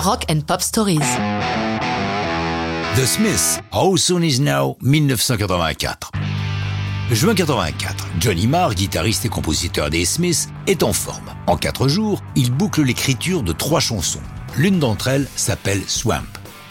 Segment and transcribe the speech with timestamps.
[0.00, 0.98] Rock and Pop Stories.
[2.96, 6.10] The Smiths, How Soon Is Now, 1984.
[7.10, 11.34] Juin 84, Johnny Marr, guitariste et compositeur des Smiths, est en forme.
[11.46, 14.22] En quatre jours, il boucle l'écriture de trois chansons.
[14.56, 16.24] L'une d'entre elles s'appelle Swamp.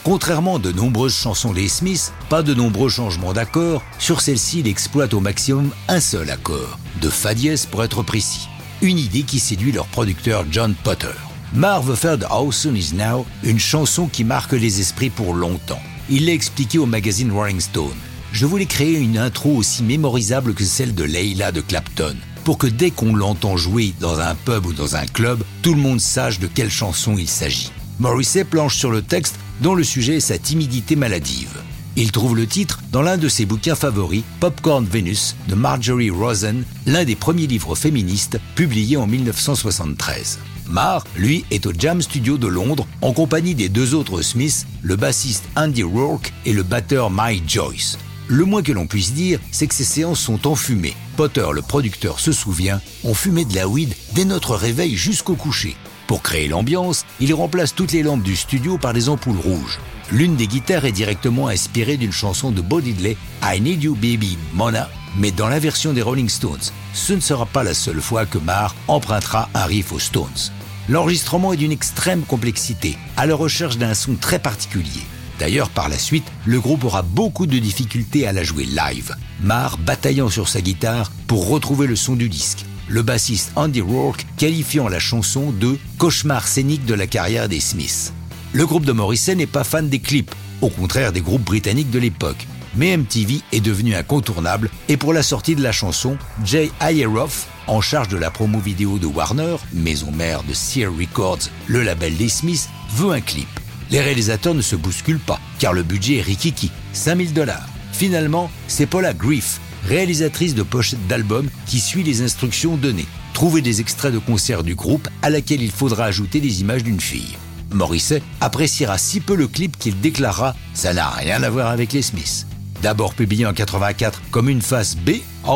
[0.04, 4.68] Contrairement à de nombreuses chansons des Smiths, pas de nombreux changements d'accords, sur celle-ci il
[4.68, 8.50] exploite au maximum un seul accord, de Fa dièse pour être précis.
[8.82, 11.14] Une idée qui séduit leur producteur John Potter.
[11.56, 15.82] How Soon Is Now une chanson qui marque les esprits pour longtemps.
[16.10, 17.98] Il l'a expliqué au magazine Rolling Stone.
[18.32, 22.68] Je voulais créer une intro aussi mémorisable que celle de Leila de Clapton, pour que
[22.68, 26.40] dès qu'on l'entend jouer dans un pub ou dans un club, tout le monde sache
[26.40, 27.72] de quelle chanson il s'agit.
[28.00, 31.60] Morrissey planche sur le texte dont le sujet est sa timidité maladive.
[32.02, 36.64] Il trouve le titre dans l'un de ses bouquins favoris, Popcorn Venus, de Marjorie Rosen,
[36.86, 40.40] l'un des premiers livres féministes publiés en 1973.
[40.70, 44.96] Marr, lui, est au Jam Studio de Londres en compagnie des deux autres Smiths, le
[44.96, 47.98] bassiste Andy Rourke et le batteur Mike Joyce.
[48.30, 50.96] Le moins que l'on puisse dire, c'est que ces séances sont enfumées.
[51.18, 55.76] Potter, le producteur, se souvient, on fumait de la weed dès notre réveil jusqu'au coucher.
[56.10, 59.78] Pour créer l'ambiance, il remplace toutes les lampes du studio par des ampoules rouges.
[60.12, 64.36] L'une des guitares est directement inspirée d'une chanson de Bo Diddley, I Need You Baby
[64.56, 66.74] Mona, mais dans la version des Rolling Stones.
[66.96, 70.50] Ce ne sera pas la seule fois que Marr empruntera un riff aux Stones.
[70.88, 75.06] L'enregistrement est d'une extrême complexité, à la recherche d'un son très particulier.
[75.38, 79.16] D'ailleurs, par la suite, le groupe aura beaucoup de difficultés à la jouer live.
[79.44, 82.66] Marr bataillant sur sa guitare pour retrouver le son du disque.
[82.90, 88.14] Le bassiste Andy Rourke qualifiant la chanson de cauchemar scénique de la carrière des Smiths.
[88.52, 92.00] Le groupe de Morrissey n'est pas fan des clips, au contraire des groupes britanniques de
[92.00, 92.48] l'époque.
[92.76, 97.80] Mais MTV est devenu incontournable et pour la sortie de la chanson, Jay Ayeroff, en
[97.80, 102.30] charge de la promo vidéo de Warner, maison mère de Sear Records, le label des
[102.30, 103.48] Smiths, veut un clip.
[103.92, 107.68] Les réalisateurs ne se bousculent pas, car le budget est rikiki, 5000 dollars.
[107.92, 113.08] Finalement, c'est Paula Griff, réalisatrice de pochettes d'albums, qui suit les instructions données.
[113.34, 117.00] Trouver des extraits de concerts du groupe à laquelle il faudra ajouter des images d'une
[117.00, 117.38] fille.
[117.72, 122.02] Morrissey appréciera si peu le clip qu'il déclarera «ça n'a rien à voir avec les
[122.02, 122.46] Smiths».
[122.82, 125.12] D'abord publié en 84 comme une face B,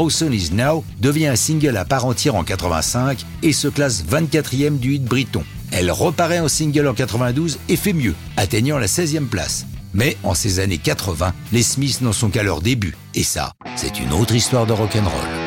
[0.09, 4.77] Soon Is Now devient un single à part entière en 85 et se classe 24e
[4.77, 5.43] du hit briton.
[5.71, 9.65] Elle reparaît en single en 92 et fait mieux, atteignant la 16e place.
[9.93, 12.95] Mais en ces années 80, les Smiths n'en sont qu'à leur début.
[13.15, 15.42] Et ça, c'est une autre histoire de rock'n'roll.